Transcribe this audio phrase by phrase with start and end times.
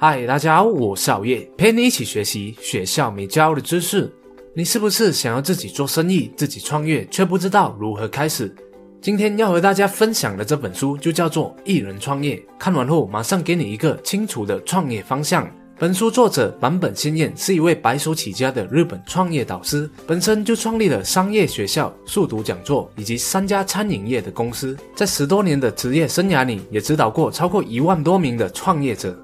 [0.00, 4.08] 嗨，大家好，我是熬夜，陪你一起学习学校没教的知识。
[4.54, 8.54] 你是不是想要自己做生意、自己创业，却不知道如何开始？
[9.00, 15.50] 今天要和大家分享的这本书就叫做《一人创业》，看完后马上给你一个清楚的创业方向。
[15.80, 29.20] 本书作者坂本新彦是一位白手起家的日本创业导师，本身就创立了商业学校、速读讲座以及三家餐饮业的公司，在十多年的职业生涯里，也指导过超过一万多名的创业者。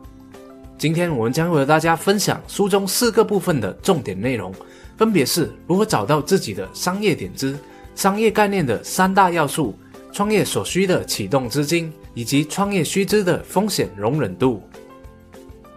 [0.77, 4.53] 今天我们将和大家分享书中四个部分的重点内容，
[4.97, 7.57] 分别是如何找到自己的商业点子、
[7.95, 9.75] 商业概念的三大要素、
[10.13, 14.63] 创业所需的启动资金以及创业须知的风险容忍度。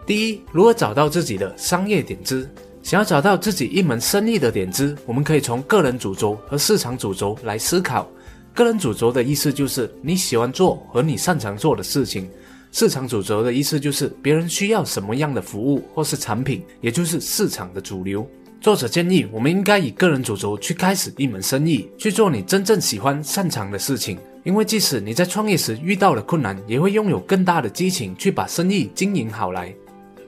[0.06, 2.50] 第一，如何找到自己的商业点子？
[2.82, 8.10] 想要找到自己一门生意的点子，我们可以从个人主轴和市场主轴来思考。
[8.54, 12.30] 个人主轴的意思就是你喜欢做和你擅长做的事情。
[12.80, 18.24] 市场主轴的意思就是别人需要什么样的服务或是产品，也就是市场的主流。
[18.62, 24.20] 作者建议我们应该以个人主轴去开始一门生意，去做你真正喜欢擅长的事情。
[24.44, 29.74] 因为即使你在创业时遇到了困难，也会拥有更大的激情去把生意经营好来。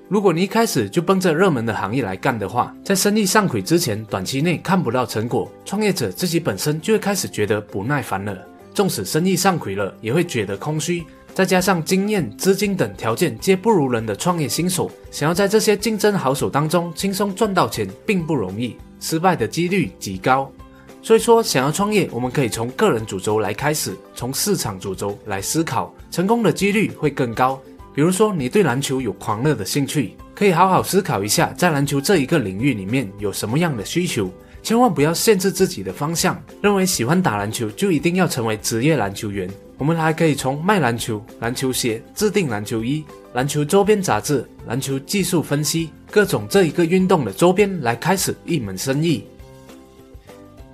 [0.08, 8.36] 如果你一开始就奔着热门的行业来干的话，在生意上轨之前，短期内看不到成果，创业者自己本身就会开始觉得不耐烦了。
[8.73, 11.03] 纵使生意上轨了，也会觉得空虚。
[11.40, 20.52] 再加上经验、资金等条件皆不如人的创业新手，想要在这些竞争好手当中轻松赚到钱，并不容易，失败的几率极高。
[21.02, 27.58] 所以说，想要创业，我们可以从个人主轴来开始，从市场主轴来思考，成功的几率会更高。
[27.96, 34.30] 比如说，你对篮球有狂热的兴趣，可以好好思考一下，在篮球这一个领域里面有什么样的需求。
[34.62, 39.50] 千万不要限制自己的方向，认为喜欢打篮球就一定要成为职业篮球员。
[39.80, 49.23] 我们还可以从卖篮球、篮球鞋、制定篮球衣、篮球周边杂志、篮球技术分析各种这一个运动的周边来开始一门生意。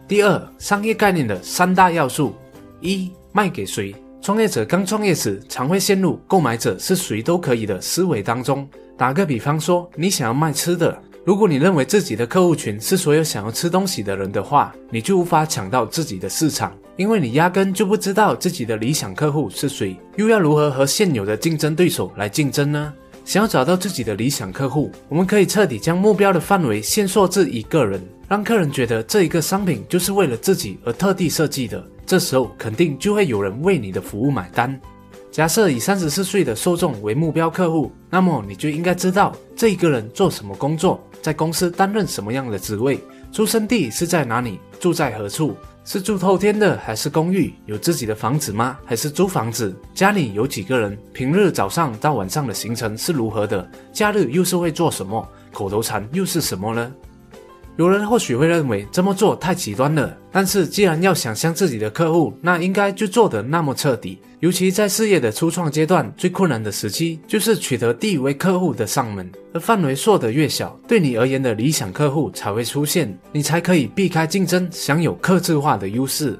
[0.07, 2.33] 第二，商业概念的三大要素：
[2.81, 3.95] 一、卖给谁？
[4.23, 8.67] 创业者刚创业时常会陷入购买者是谁都可以的思维当中。
[8.97, 10.99] 打个比方说，你想要卖吃的。
[11.23, 22.93] 如果你认为自己的客户群是所有想要吃东西的人的话，你就无法抢到自己的市场，因为你压根就不知道自己的理想客户是谁，又要如何和现有的竞争对手来竞争呢？
[23.25, 34.79] 想要找到自己的理想客户，我们可以彻底将目标的范围限缩至一个人，让客人觉得这一个商品就是为了自己而特地设计的，这时候肯定就会有人为你的服务买单。
[35.31, 42.99] 假设以三十四岁的受众为目标客户，那么你就应该知道这一个人做什么工作，在公司担任什么样的职位，
[43.33, 45.57] 出生地是在哪里，住在何处，
[45.87, 48.75] 是住透天的还是公寓，有自己的房子吗？
[48.83, 49.71] 还是租房子？
[49.93, 50.97] 家里有几个人？
[51.13, 53.69] 平日早上到晚上的行程是如何的？
[53.93, 55.23] 假日又是会做什么？
[55.51, 56.91] 口头禅又是什么呢？
[57.77, 64.17] 有人或许会认为这么做太极端了，但是既然要想象自己的客户，那应该就做得那么彻底。
[64.39, 76.39] 尤其在事业的初创阶段，最困难的时期就是取得第一位客户的上门，而范围缩得越小，对你而言的理想客户才会出现，你才可以避开竞争，享有客制化的优势。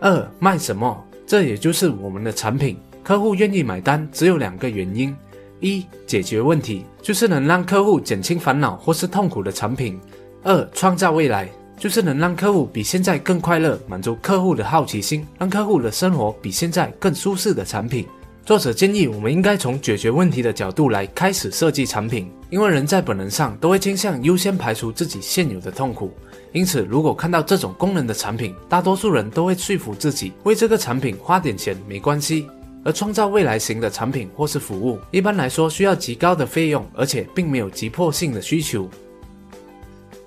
[0.00, 1.04] 二卖什么？
[1.26, 5.14] 这也就是我们的产品，客户愿意买单，只有两个原因。
[5.64, 9.94] 一解决问题，就是能让客户减轻烦恼或是痛苦的产品；
[10.42, 11.48] 二创造未来，
[11.78, 18.06] 就是能让客户比现在更快乐，满足客户的好奇心，让客户的生活比现在更舒适的产品。
[18.44, 26.12] 作者建议我们应该从解决问题的角度来开始设计产品，因为人在本能上都会倾向优先排除自己现有的痛苦。
[26.52, 32.46] 因此，如果看到这种功能的产品，大多数人都会说服自己为这个产品花点钱没关系。
[32.84, 38.88] 而创造未来型的产品或是服务，一般来说需要极高的费用，而且并没有急迫性的需求。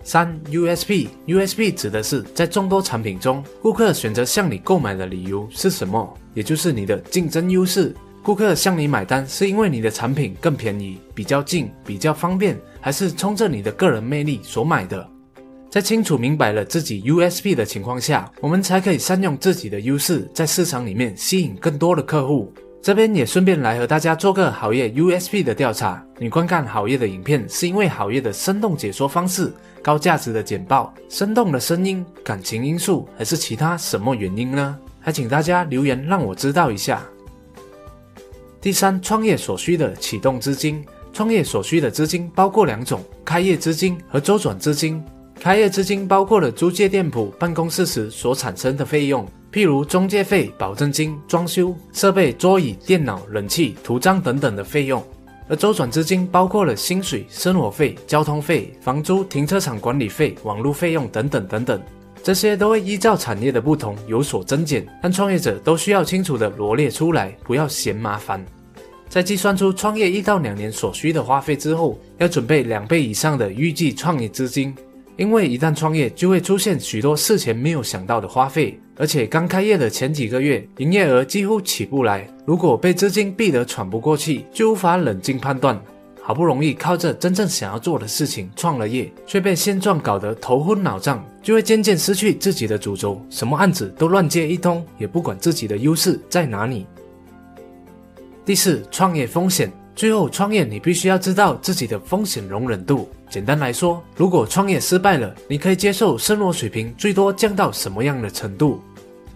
[0.03, 7.94] 三 USP，USP 指的是在众多产品中，顾客选择向你购买的理由是什么，也就是你的竞争优势。
[8.23, 15.10] 顾客向你买单是因为你的产品更便宜、比较近、比较方便，还是冲着你的个人魅力所买的？
[15.69, 22.52] 在清楚明白了自己 USP 的情况下，我们才可以善用自己的优势，在市场里面吸引更多的客户。
[22.81, 26.02] 这边也顺便来和大家做个好业 USP 的调查。
[26.18, 34.80] 你观看好业的影片，是因为好业的生动解说方式、高价值的简报、生动的声音、感情因素，还是其他什么原因呢？
[35.02, 37.04] 还请大家留言让我知道一下。
[38.62, 40.84] 第三，创业所需的启动资金。
[41.12, 45.04] 创业所需的资金包括两种：开业资金和周转资金。
[45.39, 55.01] 开业资金包括了租借店铺、办公室时所产生的费用，譬如中介费、保证金、装修设备、桌椅、电脑、冷气、图章等等的费用。
[55.48, 61.81] 而周转资金包括了薪水、生活费、交通费、房租、停车场管理费、网络费用等等等等，
[62.22, 68.44] 这些都会依照产业的不同有所增减，但创业者都需要清楚的罗列出来，不要嫌麻烦。
[69.07, 74.75] 在计算出创业一到两年所需的花费之后，要准备两倍以上的预计创业资金，
[75.18, 85.80] 因为一旦创业就会出现许多事前没有想到的花费，而且刚开业的前几个月营业额几乎起不来，如果被资金逼得喘不过气，就无法冷静判断。
[86.22, 96.86] 好不容易靠着真正想要做的事情创了业，却被现状搞得头昏脑胀，就会渐渐失去自己的主轴，什么案子都乱接一通，也不管自己的优势在哪里。
[98.46, 99.72] 第四，创业风险。
[99.96, 103.10] 最后，创业你必须要知道自己的风险容忍度。
[103.29, 108.81] 简单来说，如果创业失败了，你可以接受生活水平最多降到什么样的程度？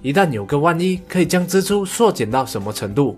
[0.02, 3.18] 一旦有个万一，可以将支出缩减到什么程度？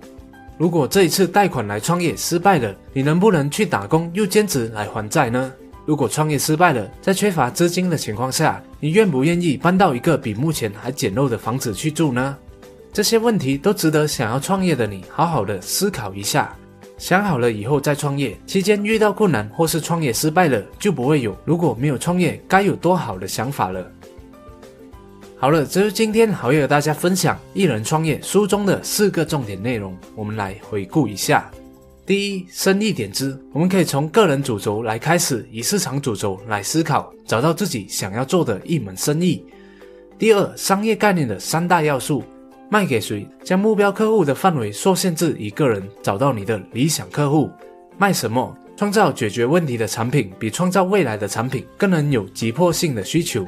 [0.58, 5.52] 如果这一次贷款来创业失败了，你能不能去打工又兼职来还债呢？
[5.86, 12.38] 如果创业失败了，在缺乏资金的情况下，你愿不愿意搬到一个比目前还简陋的房子去住呢？
[12.92, 16.56] 这些问题都值得想要创业的你好好的思考一下，
[17.04, 18.34] 想好了以后再创业。
[18.48, 23.86] 期间遇到困难或是创业失败了，就不会有如果没有创业该有多好的想法了。
[25.38, 31.52] 好了，这是今天好友和大家分享《一人创业》书中的四个重点内容，我们来回顾一下。
[32.06, 39.46] 第一，生意点子，我们可以从个人主轴来开始，以市场主轴来思考，找到自己想要做的一门生意。
[40.18, 42.24] 第二，商业概念的三大要素。
[42.74, 43.28] 卖给谁？
[43.44, 47.52] 将目标客户的范围受限制一个人，找到你的理想客户。
[48.00, 48.58] 卖什么？
[48.76, 53.48] 创造解决问题的产品，比创造未来的产品更能有急迫性的需求。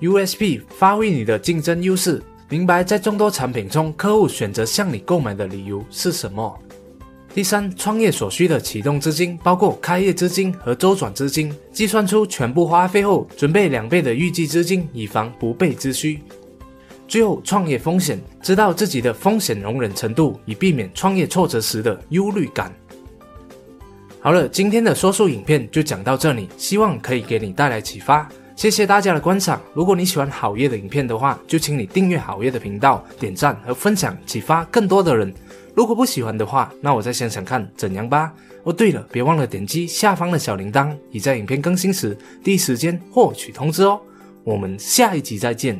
[0.00, 2.22] USP，发挥你的竞争优势。
[2.48, 6.56] 明白在众多产品中，客户选择向你购买的理由是什么。
[7.34, 11.52] 第三，创业所需的启动资金，包括开业资金和周转资金。
[11.72, 16.20] 计算出全部花费后，准备两倍的预计资金，以防不备之需。
[17.12, 22.72] 最后，创业风险，知道自己的风险容忍程度，以避免创业挫折时的忧虑感。
[24.18, 28.26] 好了，今天的说书影片就讲到这里，希望可以给你带来启发。
[28.56, 29.60] 谢谢大家的观赏。
[29.74, 35.30] 如果你喜欢好业的影片的话，就请你订阅好业的频道，点赞和分享，启发更多的人。
[35.74, 38.32] 如果不喜欢的话，那我再想想看怎样吧。
[38.62, 44.00] 哦，对了，别忘了点击下方的小铃铛，以在影片更新时第一时间获取通知哦。
[44.44, 45.78] 我们下一集再见。